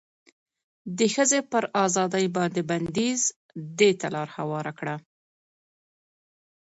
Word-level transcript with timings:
د 0.97 0.99
ښځې 1.13 1.39
پر 1.51 1.63
ازادې 1.85 2.25
باندې 2.35 2.61
بنديز 2.69 3.21
دې 3.79 3.91
ته 3.99 4.07
لار 4.15 4.27
هواره 4.37 4.73
کړه 4.79 4.95